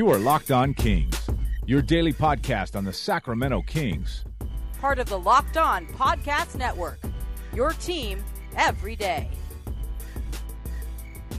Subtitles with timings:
[0.00, 1.28] You are Locked On Kings,
[1.66, 4.24] your daily podcast on the Sacramento Kings.
[4.80, 7.00] Part of the Locked On Podcast Network.
[7.52, 8.24] Your team
[8.56, 9.28] every day.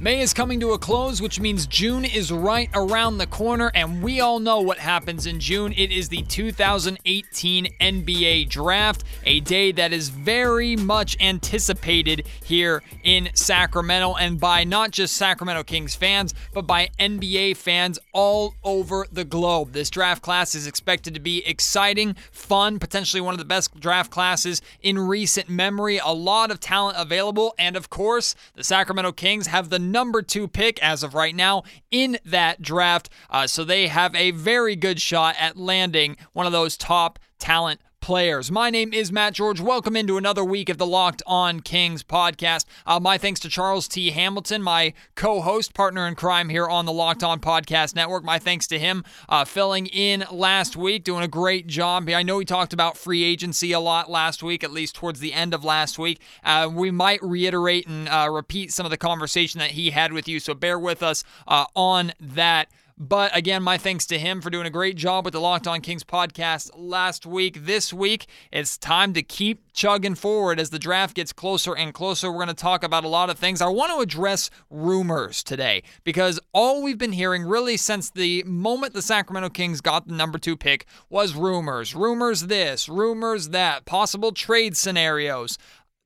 [0.01, 4.01] May is coming to a close, which means June is right around the corner, and
[4.01, 5.75] we all know what happens in June.
[5.77, 13.29] It is the 2018 NBA Draft, a day that is very much anticipated here in
[13.35, 19.23] Sacramento, and by not just Sacramento Kings fans, but by NBA fans all over the
[19.23, 19.73] globe.
[19.73, 24.09] This draft class is expected to be exciting, fun, potentially one of the best draft
[24.09, 25.99] classes in recent memory.
[26.03, 30.47] A lot of talent available, and of course, the Sacramento Kings have the number two
[30.47, 33.09] pick as of right now in that draft.
[33.29, 37.81] Uh, so they have a very good shot at landing one of those top talent
[38.01, 38.51] players.
[38.51, 39.61] My name is Matt George.
[39.61, 42.65] Welcome into another week of the Locked On Kings podcast.
[42.85, 44.09] Uh, my thanks to Charles T.
[44.09, 48.23] Hamilton, my co host, partner in crime here on the Locked On Podcast Network.
[48.23, 52.09] My thanks to him uh, filling in last week, doing a great job.
[52.09, 55.33] I know he talked about free agency a lot last week, at least towards the
[55.33, 56.19] end of last week.
[56.43, 60.27] Uh, we might reiterate and uh, repeat some of the conversation that he had with
[60.27, 62.67] you, so bear with us uh, on that.
[63.01, 65.81] But again, my thanks to him for doing a great job with the Locked On
[65.81, 67.65] Kings podcast last week.
[67.65, 72.29] This week, it's time to keep chugging forward as the draft gets closer and closer.
[72.29, 73.59] We're going to talk about a lot of things.
[73.59, 78.93] I want to address rumors today because all we've been hearing really since the moment
[78.93, 81.95] the Sacramento Kings got the number two pick was rumors.
[81.95, 85.57] Rumors this, rumors that, possible trade scenarios.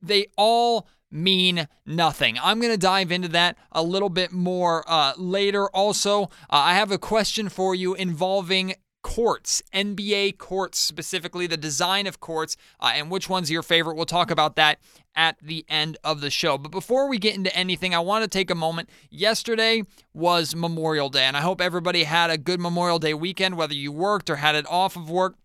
[0.02, 2.38] They all mean nothing.
[2.44, 5.68] I'm going to dive into that a little bit more uh, later.
[5.70, 12.08] Also, uh, I have a question for you involving courts, NBA courts specifically, the design
[12.08, 13.96] of courts, uh, and which one's your favorite.
[13.96, 14.80] We'll talk about that
[15.16, 16.58] at the end of the show.
[16.58, 18.90] But before we get into anything, I want to take a moment.
[19.12, 23.76] Yesterday was Memorial Day, and I hope everybody had a good Memorial Day weekend, whether
[23.76, 25.36] you worked or had it off of work.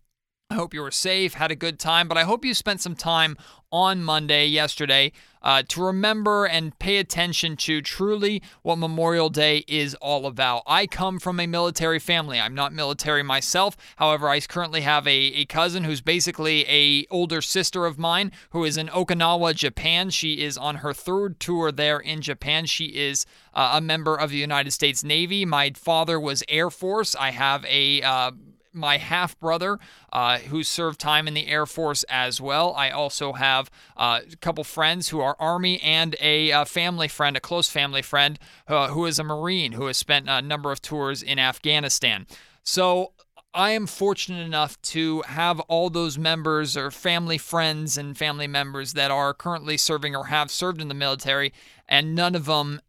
[0.51, 2.93] I hope you were safe, had a good time, but I hope you spent some
[2.93, 3.37] time
[3.71, 9.95] on Monday, yesterday, uh, to remember and pay attention to truly what Memorial Day is
[10.01, 10.63] all about.
[10.67, 12.37] I come from a military family.
[12.37, 13.77] I'm not military myself.
[13.95, 18.65] However, I currently have a, a cousin who's basically a older sister of mine who
[18.65, 20.09] is in Okinawa, Japan.
[20.09, 22.65] She is on her third tour there in Japan.
[22.65, 25.45] She is uh, a member of the United States Navy.
[25.45, 27.15] My father was Air Force.
[27.15, 28.31] I have a uh,
[28.73, 29.79] my half brother
[30.11, 32.73] uh, who served time in the Air Force as well.
[32.75, 37.37] I also have uh, a couple friends who are Army and a, uh, family friend,
[37.37, 40.81] a close family friend, uh, who is a Marine who has spent a number of
[40.81, 42.27] tours in Afghanistan.
[42.63, 43.13] So
[43.53, 48.93] I am fortunate enough to have all those members or family friends and family members
[48.93, 51.51] that are currently serving or have served in the military,
[51.89, 52.79] and none of them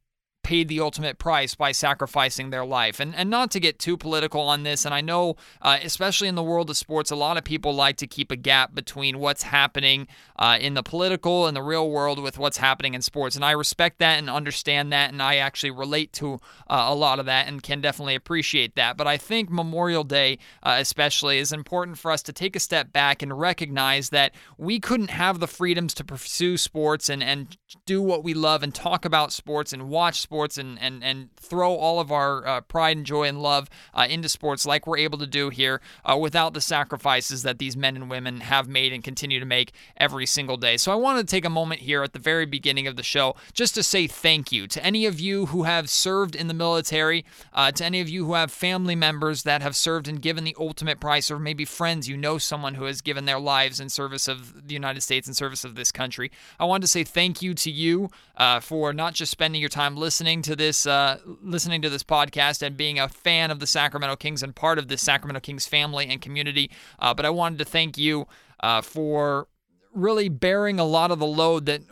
[0.43, 2.99] paid the ultimate price by sacrificing their life.
[2.99, 6.35] And, and not to get too political on this, and I know, uh, especially in
[6.35, 9.45] the world of sports, a lot of people like to keep a gap between what's
[9.45, 13.37] happening uh, in the political and the real world with what's happening in sports.
[13.37, 16.35] And I respect that and understand that, and I actually relate to
[16.69, 18.97] uh, a lot of that and can definitely appreciate that.
[18.97, 22.93] But I think Memorial Day, uh, especially, is important for us to take a step
[22.93, 28.03] back and recognize that we couldn't have the freedoms to pursue sports and, and do
[28.03, 31.75] what we love and talk about sports and watch sports sports and and and throw
[31.75, 35.19] all of our uh, pride and joy and love uh, into sports like we're able
[35.19, 39.04] to do here uh, without the sacrifices that these men and women have made and
[39.04, 40.78] continue to make every single day.
[40.78, 43.37] So I want to take a moment here at the very beginning of the show
[43.53, 47.26] just to say thank you to any of you who have served in the military,
[47.53, 50.56] uh, to any of you who have family members that have served and given the
[50.59, 54.28] ultimate price, or maybe friends you know someone who has given their lives in service
[54.28, 56.31] of the United States and service of this country.
[56.59, 59.94] I want to say thank you to you uh, for not just spending your time
[59.94, 63.66] listening listening to this uh, listening to this podcast and being a fan of the
[63.66, 66.71] Sacramento Kings and part of the Sacramento Kings family and community.
[67.00, 68.28] Uh, but I wanted to thank you
[68.61, 69.49] uh, for
[69.93, 71.82] really bearing a lot of the load that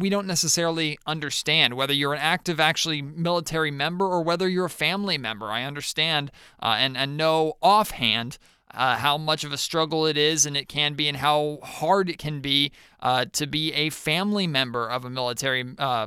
[0.00, 4.70] we don't necessarily understand whether you're an active actually military member or whether you're a
[4.70, 6.30] family member i understand
[6.62, 8.36] uh, and and know offhand
[8.74, 12.10] uh, how much of a struggle it is and it can be and how hard
[12.10, 16.06] it can be uh, to be a family member of a military uh,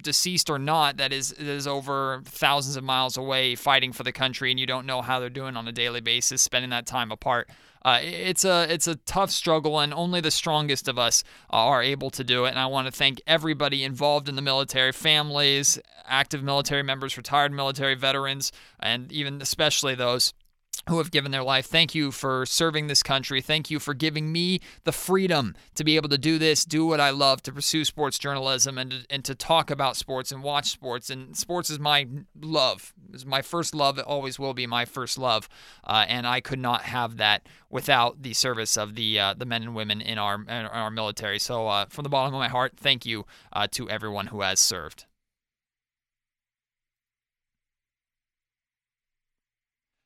[0.00, 4.12] deceased or not that is that is over thousands of miles away fighting for the
[4.12, 7.12] country and you don't know how they're doing on a daily basis spending that time
[7.12, 7.48] apart.
[7.84, 12.10] Uh, it's a it's a tough struggle and only the strongest of us are able
[12.10, 12.50] to do it.
[12.50, 17.52] And I want to thank everybody involved in the military families active military members retired
[17.52, 20.32] military veterans and even especially those
[20.88, 21.66] who have given their life.
[21.66, 23.40] Thank you for serving this country.
[23.40, 27.00] Thank you for giving me the freedom to be able to do this, do what
[27.00, 30.70] I love, to pursue sports journalism and to, and to talk about sports and watch
[30.70, 31.10] sports.
[31.10, 32.08] And sports is my
[32.40, 32.92] love.
[33.12, 33.98] Is my first love.
[33.98, 35.48] It always will be my first love.
[35.84, 39.62] Uh, and I could not have that without the service of the uh, the men
[39.62, 41.38] and women in our in our military.
[41.38, 44.58] So uh, from the bottom of my heart, thank you uh, to everyone who has
[44.58, 45.06] served.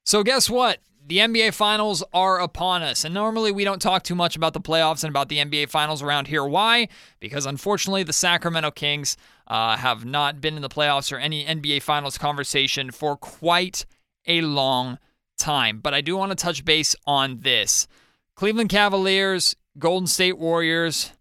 [0.07, 0.79] So, guess what?
[1.05, 3.05] The NBA Finals are upon us.
[3.05, 6.01] And normally we don't talk too much about the playoffs and about the NBA Finals
[6.01, 6.45] around here.
[6.45, 6.87] Why?
[7.19, 9.17] Because unfortunately, the Sacramento Kings
[9.49, 13.85] uh, have not been in the playoffs or any NBA Finals conversation for quite
[14.29, 14.99] a long
[15.39, 15.81] time.
[15.81, 17.89] But I do want to touch base on this
[18.37, 21.13] Cleveland Cavaliers, Golden State Warriors,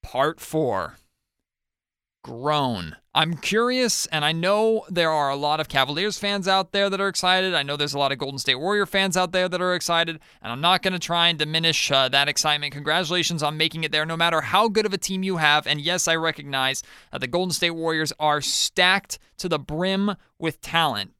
[0.00, 0.96] part four.
[2.24, 2.96] Grown.
[3.14, 7.00] I'm curious, and I know there are a lot of Cavaliers fans out there that
[7.00, 7.54] are excited.
[7.54, 10.20] I know there's a lot of Golden State Warrior fans out there that are excited,
[10.42, 12.72] and I'm not going to try and diminish uh, that excitement.
[12.74, 15.66] Congratulations on making it there, no matter how good of a team you have.
[15.66, 16.82] And yes, I recognize
[17.12, 21.12] that the Golden State Warriors are stacked to the brim with talent.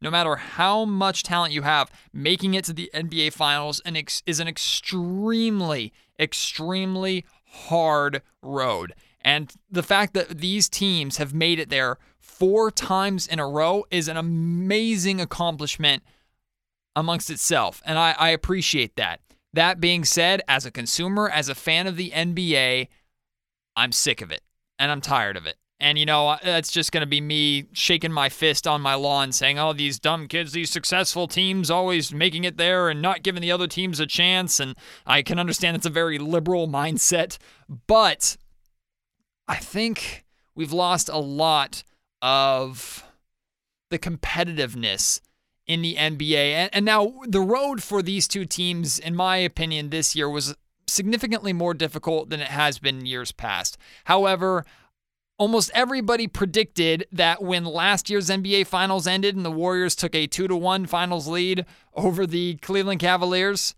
[0.00, 3.82] No matter how much talent you have, making it to the NBA Finals
[4.26, 8.94] is an extremely, extremely hard road.
[9.22, 13.84] And the fact that these teams have made it there four times in a row
[13.90, 16.02] is an amazing accomplishment
[16.96, 17.82] amongst itself.
[17.84, 19.20] And I, I appreciate that.
[19.52, 22.88] That being said, as a consumer, as a fan of the NBA,
[23.76, 24.42] I'm sick of it
[24.78, 25.56] and I'm tired of it.
[25.82, 29.32] And, you know, that's just going to be me shaking my fist on my lawn
[29.32, 33.40] saying, oh, these dumb kids, these successful teams always making it there and not giving
[33.40, 34.60] the other teams a chance.
[34.60, 34.76] And
[35.06, 37.38] I can understand it's a very liberal mindset.
[37.86, 38.36] But
[39.50, 40.24] I think
[40.54, 41.82] we've lost a lot
[42.22, 43.04] of
[43.90, 45.20] the competitiveness
[45.66, 46.52] in the NBA.
[46.52, 50.54] And, and, now the road for these two teams, in my opinion, this year was
[50.86, 53.76] significantly more difficult than it has been years past.
[54.04, 54.64] However,
[55.36, 60.28] almost everybody predicted that when last year's NBA Finals ended and the Warriors took a
[60.28, 63.74] 2 to 1 finals lead over the Cleveland Cavaliers,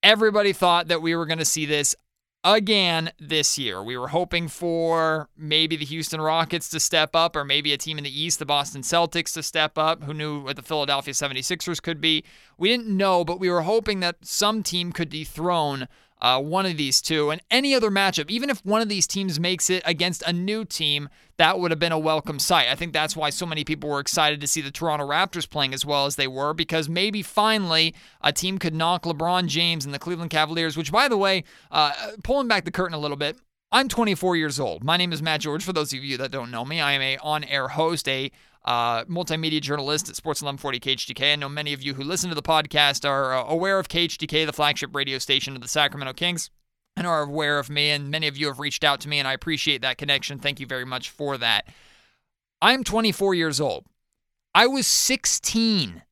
[0.00, 1.96] everybody thought that we were going to see this
[2.44, 3.82] again this year.
[3.82, 7.98] We were hoping for maybe the Houston Rockets to step up, or maybe a team
[7.98, 10.04] in the East, the Boston Celtics, to step up.
[10.04, 12.22] Who knew what the Philadelphia 76ers could be?
[12.58, 15.88] We didn't know, but we were hoping that some team could dethrone
[16.20, 17.30] uh, one of these two.
[17.30, 20.64] And any other matchup, even if one of these teams makes it against a new
[20.64, 22.68] team, that would have been a welcome sight.
[22.68, 25.74] I think that's why so many people were excited to see the Toronto Raptors playing
[25.74, 29.92] as well as they were, because maybe finally a team could knock LeBron James and
[29.92, 33.36] the Cleveland Cavaliers, which, by the way, uh, pulling back the curtain a little bit,
[33.72, 34.84] I'm 24 years old.
[34.84, 35.64] My name is Matt George.
[35.64, 38.30] For those of you that don't know me, I am a on-air host, a
[38.64, 41.32] uh, multimedia journalist at Sports 1140 KHTK.
[41.32, 44.46] I know many of you who listen to the podcast are uh, aware of KHTK,
[44.46, 46.50] the flagship radio station of the Sacramento Kings,
[46.96, 47.90] and are aware of me.
[47.90, 50.38] And many of you have reached out to me, and I appreciate that connection.
[50.38, 51.68] Thank you very much for that.
[52.62, 53.84] I'm 24 years old.
[54.54, 56.02] I was 16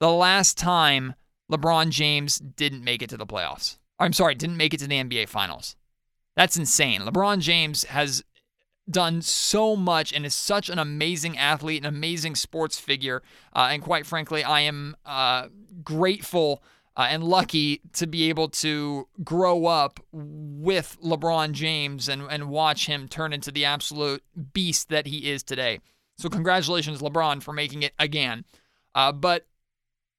[0.00, 1.14] the last time
[1.50, 3.78] LeBron James didn't make it to the playoffs.
[3.98, 5.76] I'm sorry, didn't make it to the NBA Finals.
[6.34, 7.00] That's insane.
[7.02, 8.22] LeBron James has
[8.88, 13.22] done so much and is such an amazing athlete, an amazing sports figure.
[13.54, 15.48] Uh, and quite frankly, I am uh,
[15.82, 16.62] grateful
[16.96, 22.86] uh, and lucky to be able to grow up with LeBron James and, and watch
[22.86, 25.80] him turn into the absolute beast that he is today.
[26.16, 28.46] So, congratulations, LeBron, for making it again.
[28.94, 29.46] Uh, but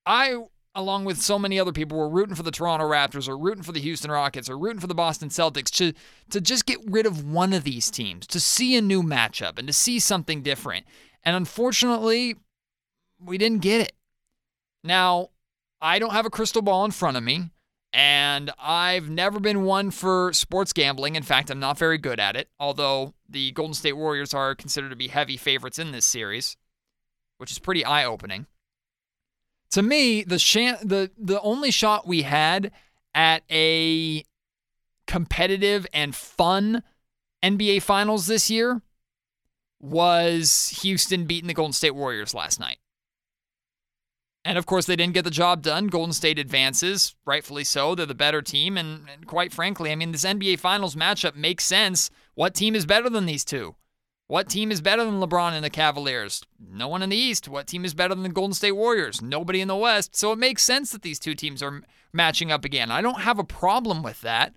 [0.06, 0.36] I
[0.78, 3.72] along with so many other people, were rooting for the Toronto Raptors or rooting for
[3.72, 5.92] the Houston Rockets or rooting for the Boston Celtics to,
[6.30, 9.68] to just get rid of one of these teams, to see a new matchup and
[9.68, 10.86] to see something different.
[11.24, 12.36] And unfortunately,
[13.20, 13.94] we didn't get it.
[14.84, 15.32] Now,
[15.82, 17.50] I don't have a crystal ball in front of me,
[17.92, 21.16] and I've never been one for sports gambling.
[21.16, 24.90] In fact, I'm not very good at it, although the Golden State Warriors are considered
[24.90, 26.56] to be heavy favorites in this series,
[27.40, 28.46] which is pretty eye opening.
[29.72, 32.72] To me, the shan- the the only shot we had
[33.14, 34.24] at a
[35.08, 36.84] competitive and fun
[37.44, 38.82] NBA Finals this year
[39.80, 42.78] was Houston beating the Golden State Warriors last night.
[44.44, 45.88] And of course, they didn't get the job done.
[45.88, 47.96] Golden State advances, rightfully so.
[47.96, 48.78] They're the better team.
[48.78, 52.10] And, and, quite frankly, I mean, this NBA Finals matchup makes sense.
[52.34, 53.76] What team is better than these two?
[54.28, 56.44] What team is better than LeBron and the Cavaliers?
[56.60, 57.48] No one in the East.
[57.48, 59.22] What team is better than the Golden State Warriors?
[59.22, 60.18] Nobody in the West.
[60.18, 61.82] So it makes sense that these two teams are
[62.12, 62.92] matching up again.
[62.92, 64.54] I don't have a problem with that.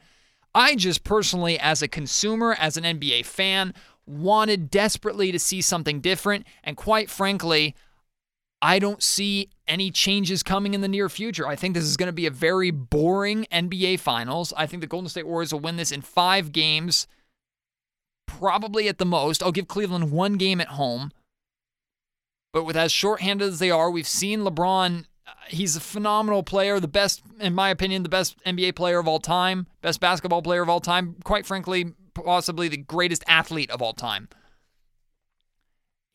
[0.54, 3.72] I just personally, as a consumer, as an NBA fan,
[4.06, 6.46] wanted desperately to see something different.
[6.64, 7.76] And quite frankly,
[8.60, 11.46] I don't see any changes coming in the near future.
[11.46, 14.52] I think this is going to be a very boring NBA Finals.
[14.56, 17.06] I think the Golden State Warriors will win this in five games,
[18.38, 19.42] probably at the most.
[19.42, 21.12] I'll give Cleveland one game at home.
[22.52, 25.04] But with as shorthanded as they are, we've seen LeBron.
[25.26, 29.06] Uh, he's a phenomenal player, the best, in my opinion, the best NBA player of
[29.06, 31.16] all time, best basketball player of all time.
[31.22, 34.28] Quite frankly, possibly the greatest athlete of all time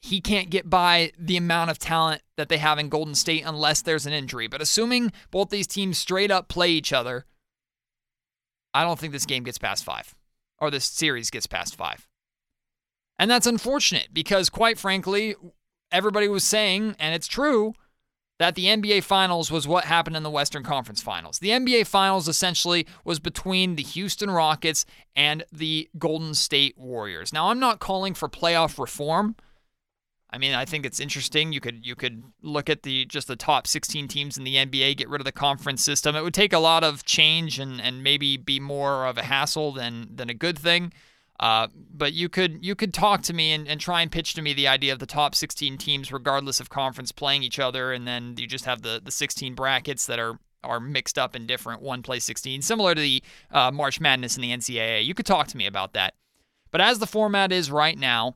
[0.05, 3.81] he can't get by the amount of talent that they have in Golden State unless
[3.81, 4.47] there's an injury.
[4.47, 7.25] But assuming both these teams straight up play each other,
[8.71, 10.14] I don't think this game gets past five,
[10.59, 12.07] or this series gets past five.
[13.17, 15.35] And that's unfortunate because, quite frankly,
[15.91, 17.73] everybody was saying, and it's true,
[18.37, 21.39] that the NBA Finals was what happened in the Western Conference Finals.
[21.39, 24.85] The NBA Finals essentially was between the Houston Rockets
[25.15, 27.31] and the Golden State Warriors.
[27.31, 29.35] Now, I'm not calling for playoff reform.
[30.35, 31.53] I mean, I think it's interesting.
[31.53, 34.97] You could you could look at the just the top 16 teams in the NBA,
[34.97, 36.13] get rid of the conference system.
[36.13, 39.71] It would take a lot of change and and maybe be more of a hassle
[39.71, 40.91] than than a good thing.
[41.39, 44.41] Uh, but you could you could talk to me and, and try and pitch to
[44.41, 48.05] me the idea of the top 16 teams, regardless of conference, playing each other, and
[48.05, 51.81] then you just have the the 16 brackets that are are mixed up and different.
[51.81, 55.05] One plays 16, similar to the uh, March Madness in the NCAA.
[55.05, 56.15] You could talk to me about that.
[56.71, 58.35] But as the format is right now,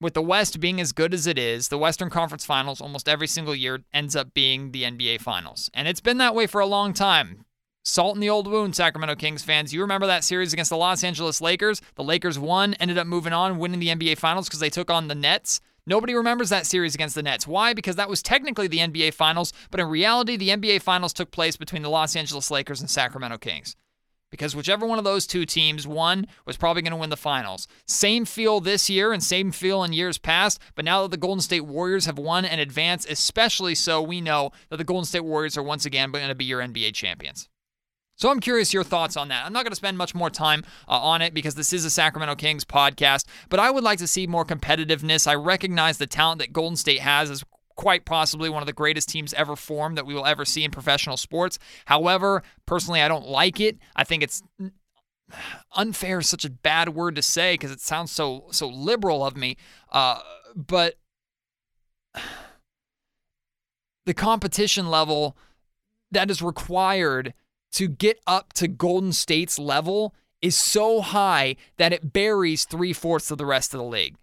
[0.00, 3.26] with the West being as good as it is, the Western Conference Finals almost every
[3.26, 5.70] single year ends up being the NBA Finals.
[5.72, 7.44] And it's been that way for a long time.
[7.84, 9.72] Salt in the old wound, Sacramento Kings fans.
[9.72, 11.80] You remember that series against the Los Angeles Lakers?
[11.94, 15.08] The Lakers won, ended up moving on, winning the NBA Finals because they took on
[15.08, 15.60] the Nets.
[15.86, 17.46] Nobody remembers that series against the Nets.
[17.46, 17.72] Why?
[17.72, 21.56] Because that was technically the NBA Finals, but in reality, the NBA Finals took place
[21.56, 23.76] between the Los Angeles Lakers and Sacramento Kings
[24.36, 27.66] because whichever one of those two teams won was probably going to win the finals.
[27.86, 31.40] Same feel this year and same feel in years past, but now that the Golden
[31.40, 35.56] State Warriors have won and advanced, especially so, we know that the Golden State Warriors
[35.56, 37.48] are once again going to be your NBA champions.
[38.16, 39.44] So I'm curious your thoughts on that.
[39.44, 41.90] I'm not going to spend much more time uh, on it because this is a
[41.90, 45.26] Sacramento Kings podcast, but I would like to see more competitiveness.
[45.26, 47.44] I recognize the talent that Golden State has as
[47.76, 50.70] quite possibly one of the greatest teams ever formed that we will ever see in
[50.70, 51.58] professional sports.
[51.84, 53.78] However, personally, I don't like it.
[53.94, 54.42] I think it's
[55.76, 59.56] unfair such a bad word to say because it sounds so so liberal of me.
[59.92, 60.20] Uh,
[60.54, 60.96] but
[64.06, 65.36] the competition level
[66.10, 67.34] that is required
[67.72, 73.30] to get up to Golden State's level is so high that it buries three fourths
[73.30, 74.16] of the rest of the league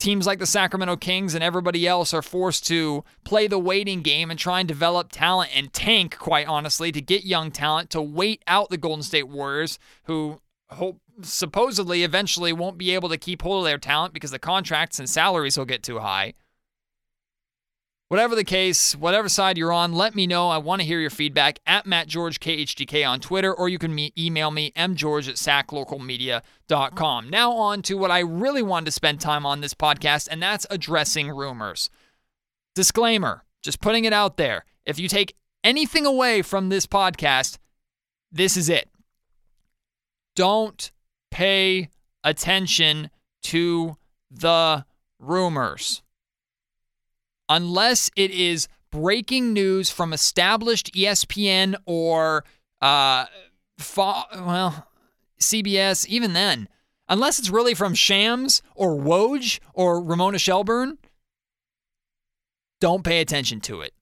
[0.00, 4.30] teams like the Sacramento Kings and everybody else are forced to play the waiting game
[4.30, 8.42] and try and develop talent and tank, quite honestly, to get young talent to wait
[8.48, 10.40] out the Golden State Warriors, who
[10.70, 14.98] hope supposedly eventually won't be able to keep hold of their talent because the contracts
[14.98, 16.34] and salaries will get too high.
[18.10, 20.48] Whatever the case, whatever side you're on, let me know.
[20.48, 24.50] I want to hear your feedback at MattGeorgeKHTK on Twitter, or you can me- email
[24.50, 27.30] me, mgeorge at saclocalmedia.com.
[27.30, 30.66] Now, on to what I really wanted to spend time on this podcast, and that's
[30.70, 31.88] addressing rumors.
[32.74, 34.64] Disclaimer, just putting it out there.
[34.84, 37.58] If you take anything away from this podcast,
[38.32, 38.88] this is it.
[40.34, 40.90] Don't
[41.30, 41.90] pay
[42.24, 43.10] attention
[43.44, 43.98] to
[44.32, 44.84] the
[45.20, 46.02] rumors
[47.50, 52.44] unless it is breaking news from established ESPN or
[52.80, 53.26] uh,
[53.96, 54.86] well,
[55.38, 56.68] CBS, even then,
[57.08, 60.96] unless it's really from Shams or Woj or Ramona Shelburne,
[62.80, 63.92] don't pay attention to it.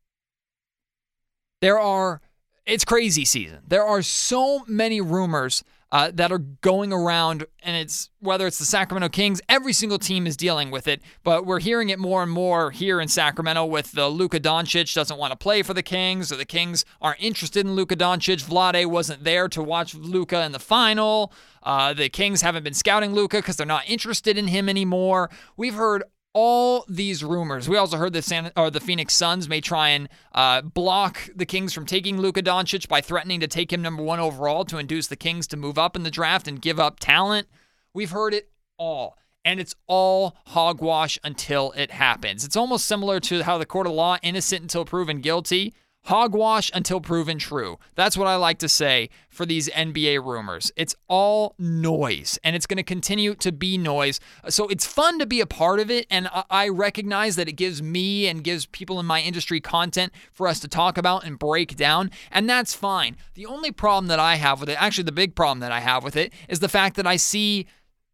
[1.61, 2.21] There are,
[2.67, 3.61] it's crazy season.
[3.67, 8.64] There are so many rumors uh, that are going around, and it's whether it's the
[8.64, 12.30] Sacramento Kings, every single team is dealing with it, but we're hearing it more and
[12.30, 16.30] more here in Sacramento with the Luka Doncic doesn't want to play for the Kings,
[16.30, 18.45] or the Kings aren't interested in Luka Doncic.
[18.45, 21.33] Vlade wasn't there to watch Luka in the final.
[21.62, 25.30] Uh, the Kings haven't been scouting Luka because they're not interested in him anymore.
[25.57, 26.02] We've heard
[26.40, 27.68] all these rumors.
[27.68, 31.45] We also heard that San, or the Phoenix Suns may try and uh, block the
[31.45, 35.09] Kings from taking Luka Doncic by threatening to take him number one overall to induce
[35.09, 37.49] the Kings to move up in the draft and give up talent.
[37.92, 39.18] We've heard it all.
[39.45, 42.45] And it's all hogwash until it happens.
[42.45, 45.75] It's almost similar to how the court of law, innocent until proven guilty.
[46.05, 47.78] Hogwash until proven true.
[47.95, 50.73] That's what I like to say for these NBA rumors.
[50.75, 54.19] It's all noise, and it's going to continue to be noise.
[54.49, 57.83] So it's fun to be a part of it, and I recognize that it gives
[57.83, 61.76] me and gives people in my industry content for us to talk about and break
[61.76, 63.19] down, and that's fine.
[63.35, 66.05] The only problem that I have with it, actually, the big problem that I have
[66.05, 67.67] with it, is the fact that I see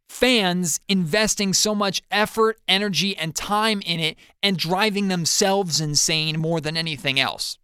[0.09, 6.59] fans investing so much effort, energy, and time in it and driving themselves insane more
[6.59, 7.57] than anything else.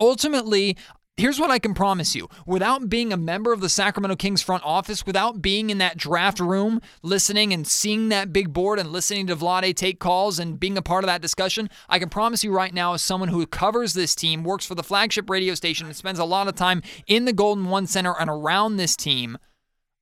[0.00, 0.76] Ultimately,
[1.16, 2.28] Here's what I can promise you.
[2.44, 6.40] Without being a member of the Sacramento Kings front office, without being in that draft
[6.40, 10.76] room, listening and seeing that big board and listening to Vlade take calls and being
[10.76, 13.94] a part of that discussion, I can promise you right now, as someone who covers
[13.94, 17.26] this team, works for the flagship radio station, and spends a lot of time in
[17.26, 19.38] the Golden One Center and around this team,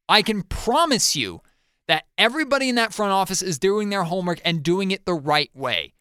[0.09, 1.43] I can promise you
[1.89, 5.51] that everybody in that front office is doing their homework and doing it the right
[5.53, 5.93] way.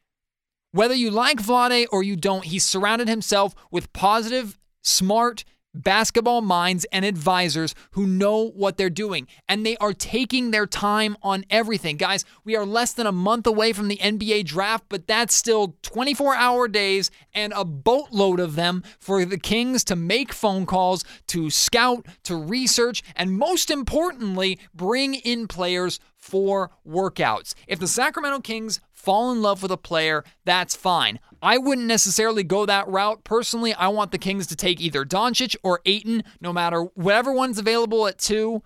[0.73, 6.85] Whether you like Vlade or you don't, he's surrounded himself with positive smart basketball minds
[6.91, 11.97] and advisors who know what they're doing and they are taking their time on everything.
[11.97, 15.75] Guys, we are less than a month away from the NBA draft, but that's still
[15.81, 21.03] 24 hour days and a boatload of them for the Kings to make phone calls,
[21.27, 27.53] to scout, to research, and most importantly, bring in players for workouts.
[27.67, 31.19] If the Sacramento Kings fall in love with a player, that's fine.
[31.41, 33.23] I wouldn't necessarily go that route.
[33.23, 37.57] Personally, I want the Kings to take either Doncic or Ayton, no matter whatever one's
[37.57, 38.61] available at two,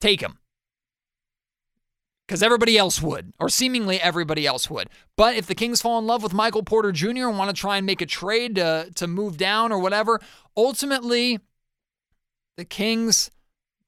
[0.00, 0.38] take him.
[2.26, 4.88] Because everybody else would, or seemingly everybody else would.
[5.16, 7.28] But if the Kings fall in love with Michael Porter Jr.
[7.28, 10.20] and want to try and make a trade to, to move down or whatever,
[10.56, 11.40] ultimately,
[12.56, 13.30] the Kings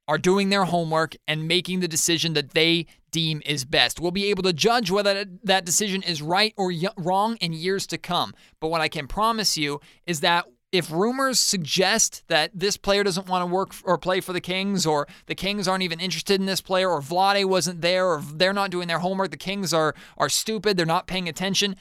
[0.06, 4.00] are doing their homework and making the decision that they deem is best.
[4.00, 7.99] We'll be able to judge whether that decision is right or wrong in years to
[7.99, 8.34] come.
[8.61, 13.28] But what I can promise you is that if rumors suggest that this player doesn't
[13.28, 16.46] want to work or play for the Kings, or the Kings aren't even interested in
[16.46, 19.94] this player, or Vlade wasn't there, or they're not doing their homework, the Kings are
[20.18, 21.76] are stupid, they're not paying attention.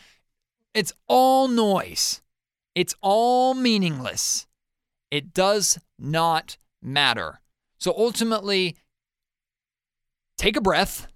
[0.75, 2.21] It's all noise.
[2.75, 4.45] It's all meaningless.
[5.09, 7.39] It does not matter.
[7.83, 8.77] So ultimately,
[10.37, 11.07] take a breath,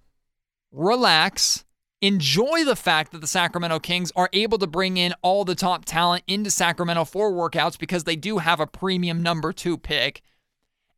[0.70, 1.64] relax,
[2.02, 5.86] enjoy the fact that the Sacramento Kings are able to bring in all the top
[5.86, 10.22] talent into Sacramento for workouts because they do have a premium number two pick.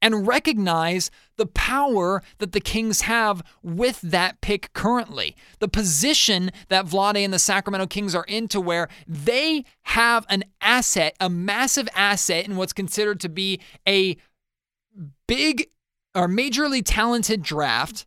[0.01, 5.35] And recognize the power that the Kings have with that pick currently.
[5.59, 10.45] The position that Vlade and the Sacramento Kings are in to where they have an
[10.61, 14.17] asset, a massive asset in what's considered to be a
[15.27, 15.69] big
[16.15, 18.05] or majorly talented draft.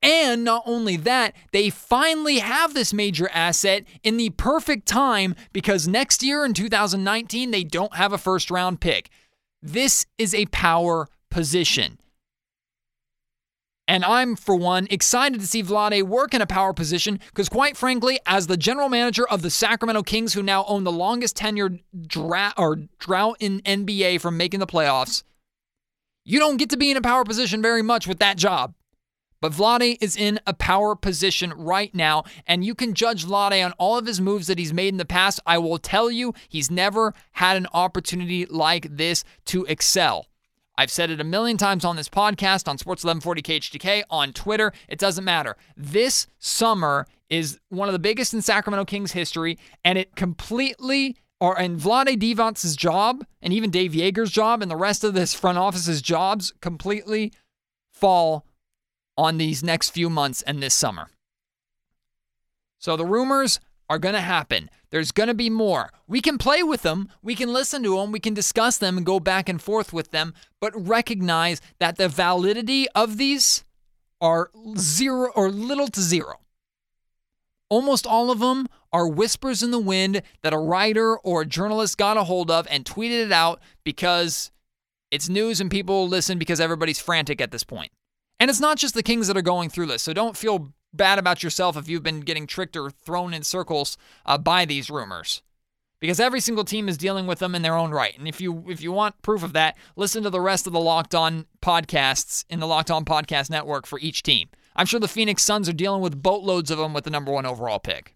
[0.00, 5.88] And not only that, they finally have this major asset in the perfect time because
[5.88, 9.10] next year in 2019, they don't have a first round pick.
[9.60, 11.98] This is a power position.
[13.88, 17.74] And I'm, for one, excited to see Vlade work in a power position because, quite
[17.74, 21.80] frankly, as the general manager of the Sacramento Kings, who now own the longest tenured
[22.06, 25.22] dra- or drought in NBA from making the playoffs,
[26.28, 28.74] you don't get to be in a power position very much with that job.
[29.40, 33.72] But Vlade is in a power position right now, and you can judge Vlade on
[33.78, 35.40] all of his moves that he's made in the past.
[35.46, 40.26] I will tell you, he's never had an opportunity like this to excel.
[40.76, 44.72] I've said it a million times on this podcast, on Sports 1140 KHTK, on Twitter.
[44.86, 45.56] It doesn't matter.
[45.78, 51.58] This summer is one of the biggest in Sacramento Kings history, and it completely or
[51.58, 55.58] and Vlade Divac's job and even Dave Joerger's job and the rest of this front
[55.58, 57.32] office's jobs completely
[57.92, 58.44] fall
[59.16, 61.08] on these next few months and this summer.
[62.78, 64.70] So the rumors are going to happen.
[64.90, 65.90] There's going to be more.
[66.06, 69.04] We can play with them, we can listen to them, we can discuss them and
[69.04, 73.64] go back and forth with them, but recognize that the validity of these
[74.20, 76.40] are zero or little to zero.
[77.70, 81.98] Almost all of them are whispers in the wind that a writer or a journalist
[81.98, 84.50] got a hold of and tweeted it out because
[85.10, 87.92] it's news and people listen because everybody's frantic at this point.
[88.40, 91.18] And it's not just the Kings that are going through this, so don't feel bad
[91.18, 95.42] about yourself if you've been getting tricked or thrown in circles uh, by these rumors.
[96.00, 98.16] Because every single team is dealing with them in their own right.
[98.16, 100.78] And if you if you want proof of that, listen to the rest of the
[100.78, 104.48] Locked On podcasts in the Locked On Podcast Network for each team.
[104.78, 107.44] I'm sure the Phoenix Suns are dealing with boatloads of them with the number one
[107.44, 108.14] overall pick.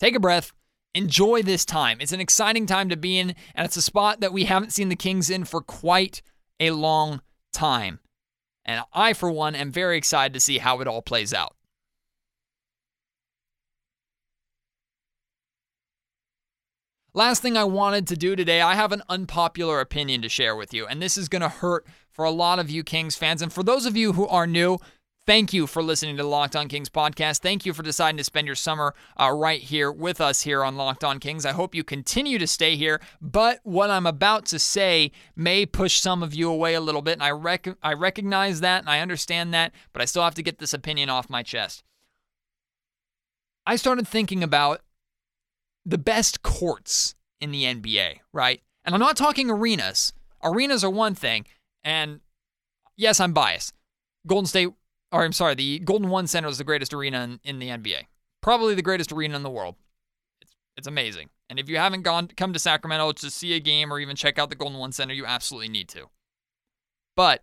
[0.00, 0.52] Take a breath.
[0.96, 1.98] Enjoy this time.
[2.00, 4.88] It's an exciting time to be in, and it's a spot that we haven't seen
[4.88, 6.22] the Kings in for quite
[6.58, 8.00] a long time.
[8.64, 11.54] And I, for one, am very excited to see how it all plays out.
[17.14, 20.74] Last thing I wanted to do today, I have an unpopular opinion to share with
[20.74, 23.40] you, and this is going to hurt for a lot of you Kings fans.
[23.40, 24.78] And for those of you who are new,
[25.24, 27.42] Thank you for listening to Locked On Kings podcast.
[27.42, 30.74] Thank you for deciding to spend your summer uh, right here with us here on
[30.74, 31.46] Locked On Kings.
[31.46, 36.00] I hope you continue to stay here, but what I'm about to say may push
[36.00, 38.98] some of you away a little bit, and I, rec- I recognize that and I
[38.98, 41.84] understand that, but I still have to get this opinion off my chest.
[43.64, 44.80] I started thinking about
[45.86, 48.60] the best courts in the NBA, right?
[48.84, 50.12] And I'm not talking arenas.
[50.42, 51.46] Arenas are one thing,
[51.84, 52.18] and
[52.96, 53.72] yes, I'm biased.
[54.26, 54.70] Golden State
[55.12, 58.06] or I'm sorry, the Golden One Center is the greatest arena in, in the NBA.
[58.40, 59.76] Probably the greatest arena in the world.
[60.40, 61.28] It's, it's amazing.
[61.50, 64.38] And if you haven't gone come to Sacramento to see a game or even check
[64.38, 66.06] out the Golden One Center, you absolutely need to.
[67.14, 67.42] But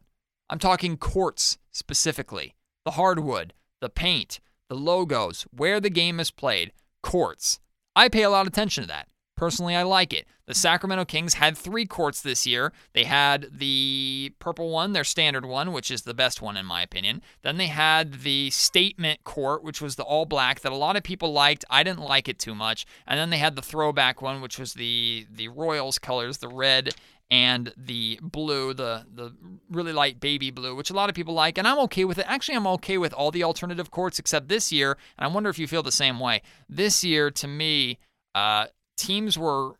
[0.49, 2.55] I'm talking courts specifically.
[2.85, 6.71] The hardwood, the paint, the logos, where the game is played,
[7.03, 7.59] courts.
[7.95, 9.07] I pay a lot of attention to that.
[9.39, 10.27] Personally, I like it.
[10.47, 12.73] The Sacramento Kings had three courts this year.
[12.91, 16.81] They had the purple one, their standard one, which is the best one in my
[16.81, 17.21] opinion.
[17.41, 21.03] Then they had the statement court, which was the all black that a lot of
[21.03, 21.63] people liked.
[21.69, 22.85] I didn't like it too much.
[23.07, 26.89] And then they had the throwback one, which was the the Royals colors, the red
[27.31, 29.33] and the blue, the the
[29.71, 32.25] really light baby blue, which a lot of people like, and I'm okay with it.
[32.27, 35.57] Actually, I'm okay with all the alternative courts except this year, and I wonder if
[35.57, 36.41] you feel the same way.
[36.67, 37.99] This year, to me,
[38.35, 38.65] uh,
[38.99, 39.73] teams were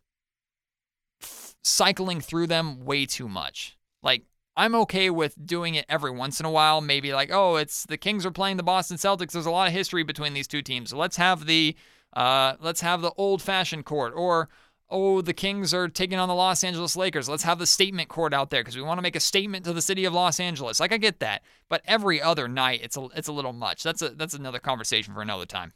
[1.22, 3.76] f- cycling through them way too much.
[4.02, 4.24] Like,
[4.56, 6.80] I'm okay with doing it every once in a while.
[6.80, 9.32] Maybe like, oh, it's the Kings are playing the Boston Celtics.
[9.32, 10.90] There's a lot of history between these two teams.
[10.90, 11.76] So let's have the
[12.12, 14.12] uh, let's have the old-fashioned court.
[14.16, 14.48] Or
[14.90, 17.28] oh, the Kings are taking on the Los Angeles Lakers.
[17.28, 19.72] Let's have the statement court out there because we want to make a statement to
[19.72, 20.80] the city of Los Angeles.
[20.80, 23.82] Like I get that, but every other night it's a it's a little much.
[23.82, 25.72] That's a that's another conversation for another time.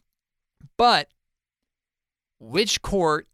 [0.76, 1.08] But
[2.40, 3.28] which court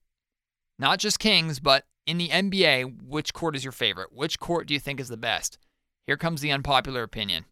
[0.80, 4.12] not just Kings, but in the NBA, which court is your favorite?
[4.12, 5.58] Which court do you think is the best?
[6.06, 7.44] Here comes the unpopular opinion.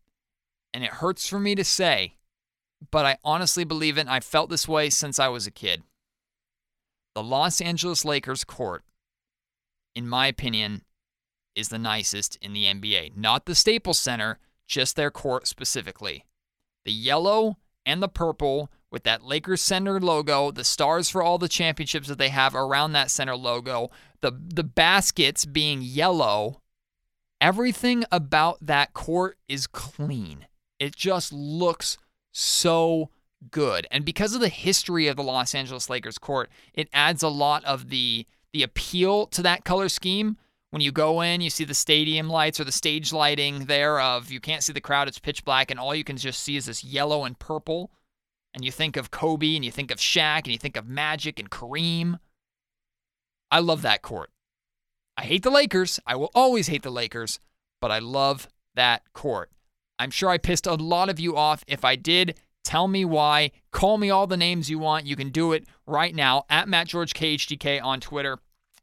[0.72, 2.14] And it hurts for me to say,
[2.90, 5.82] but I honestly believe it, I felt this way since I was a kid.
[7.14, 8.82] The Los Angeles Lakers court,
[9.94, 10.82] in my opinion,
[11.54, 13.16] is the nicest in the NBA.
[13.16, 16.24] Not the Staples Center, just their court specifically.
[16.84, 21.48] The yellow and the purple with that Lakers center logo, the stars for all the
[21.48, 26.60] championships that they have around that center logo, the the baskets being yellow,
[27.40, 30.46] everything about that court is clean.
[30.78, 31.98] It just looks
[32.32, 33.10] so
[33.50, 33.86] good.
[33.90, 37.64] And because of the history of the Los Angeles Lakers court, it adds a lot
[37.64, 40.36] of the the appeal to that color scheme.
[40.70, 44.30] When you go in, you see the stadium lights or the stage lighting there of
[44.30, 46.66] you can't see the crowd, it's pitch black, and all you can just see is
[46.66, 47.90] this yellow and purple
[48.58, 51.38] and you think of Kobe and you think of Shaq and you think of Magic
[51.38, 52.18] and Kareem.
[53.52, 54.30] I love that court.
[55.16, 56.00] I hate the Lakers.
[56.04, 57.38] I will always hate the Lakers,
[57.80, 59.52] but I love that court.
[60.00, 61.62] I'm sure I pissed a lot of you off.
[61.68, 63.52] If I did, tell me why.
[63.70, 65.06] Call me all the names you want.
[65.06, 68.38] You can do it right now at Matt George KHTK on Twitter.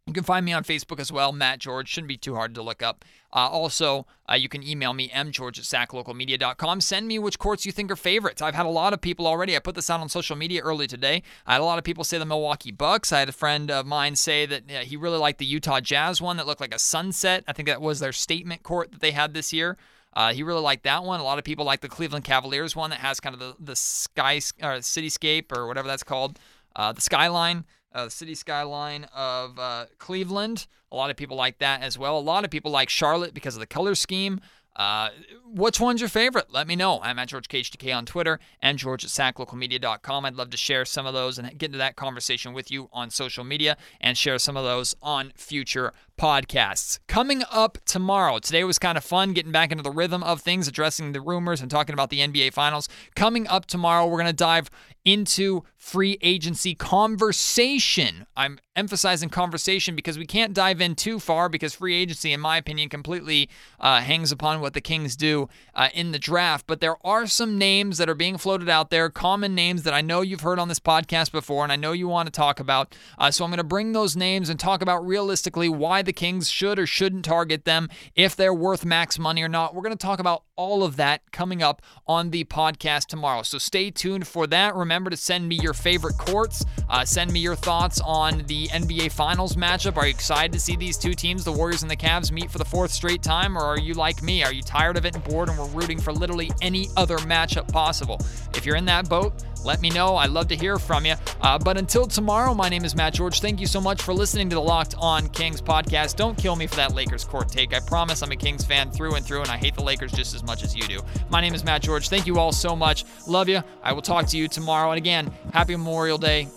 [0.08, 1.90] You can find me on Facebook as well, Matt George.
[1.90, 3.04] Shouldn't be too hard to look up.
[3.34, 6.80] Uh, also, uh, you can email me, mgeorge at saclocalmedia.com.
[6.82, 8.40] Send me which courts you think are favorites.
[8.40, 9.56] I've had a lot of people already.
[9.56, 11.24] I put this out on social media early today.
[11.48, 13.12] I had a lot of people say the Milwaukee Bucks.
[13.12, 16.38] I had a friend of mine say that he really liked the Utah Jazz one
[16.38, 17.44] that looked like a sunset.
[17.48, 19.76] I think that was their statement court that they had this year.
[20.14, 21.20] Uh, he really liked that one.
[21.20, 23.76] A lot of people like the Cleveland Cavaliers one that has kind of the, the
[23.76, 26.38] sky or cityscape or whatever that's called,
[26.76, 27.66] uh, the skyline
[27.96, 30.68] uh, city skyline of uh, Cleveland.
[30.92, 32.18] A lot of people like that as well.
[32.18, 34.42] A lot of people like Charlotte because of the color scheme.
[34.76, 35.10] Uh,
[35.46, 36.52] which one's your favorite?
[36.52, 37.00] Let me know.
[37.02, 40.26] I'm at George KHTK on Twitter and George at SacLocalMedia.com.
[40.26, 43.10] I'd love to share some of those and get into that conversation with you on
[43.10, 47.00] social media and share some of those on future podcasts.
[47.08, 50.68] Coming up tomorrow, today was kind of fun getting back into the rhythm of things,
[50.68, 52.90] addressing the rumors and talking about the NBA Finals.
[53.16, 54.70] Coming up tomorrow, we're going to dive
[55.06, 58.26] into free agency conversation.
[58.36, 62.58] I'm emphasizing conversation because we can't dive in too far because free agency, in my
[62.58, 63.48] opinion, completely
[63.80, 66.66] uh, hangs upon what the Kings do uh, in the draft.
[66.66, 70.02] But there are some names that are being floated out there, common names that I
[70.02, 72.96] know you've heard on this podcast before and I know you want to talk about.
[73.20, 76.50] Uh, so I'm going to bring those names and talk about realistically why the Kings
[76.50, 79.76] should or shouldn't target them, if they're worth max money or not.
[79.76, 83.44] We're going to talk about all of that coming up on the podcast tomorrow.
[83.44, 84.76] So stay tuned for that.
[84.76, 86.66] Remember to send me your favorite courts.
[86.90, 89.98] Uh, send me your thoughts on the NBA Finals matchup.
[89.98, 92.58] Are you excited to see these two teams, the Warriors and the Cavs, meet for
[92.58, 93.58] the fourth straight time?
[93.58, 94.44] Or are you like me?
[94.44, 97.72] Are you tired of it and bored and we're rooting for literally any other matchup
[97.72, 98.20] possible?
[98.56, 100.16] If you're in that boat, let me know.
[100.16, 101.16] I'd love to hear from you.
[101.42, 103.42] Uh, but until tomorrow, my name is Matt George.
[103.42, 106.16] Thank you so much for listening to the Locked On Kings podcast.
[106.16, 107.74] Don't kill me for that Lakers court take.
[107.74, 110.36] I promise I'm a Kings fan through and through, and I hate the Lakers just
[110.36, 111.02] as much as you do.
[111.30, 112.10] My name is Matt George.
[112.10, 113.06] Thank you all so much.
[113.28, 113.64] Love you.
[113.84, 114.92] I will talk to you tomorrow.
[114.92, 116.48] And again, happy Memorial Day.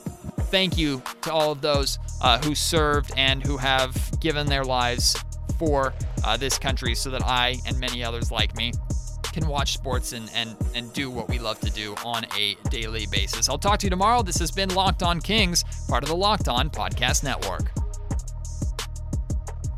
[0.51, 5.17] Thank you to all of those uh, who served and who have given their lives
[5.59, 5.95] for
[6.25, 8.73] uh, this country so that I and many others like me
[9.33, 13.07] can watch sports and, and, and do what we love to do on a daily
[13.07, 13.49] basis.
[13.49, 14.23] I'll talk to you tomorrow.
[14.23, 17.71] This has been Locked On Kings, part of the Locked On Podcast Network.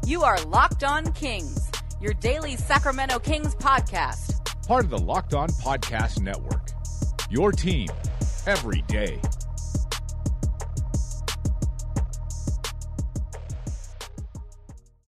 [0.06, 4.36] You are Locked On Kings, your daily Sacramento Kings podcast.
[4.66, 6.70] Part of the Locked On Podcast Network.
[7.30, 7.88] Your team
[8.46, 9.20] every day.